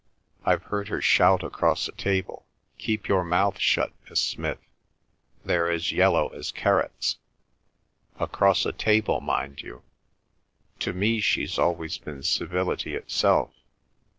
[0.43, 2.47] I've heard her shout across a table,
[2.79, 4.57] 'Keep your mouth shut, Miss Smith;
[5.45, 7.19] they're as yellow as carrots!'
[8.19, 9.83] across a table, mind you.
[10.79, 13.53] To me she's always been civility itself.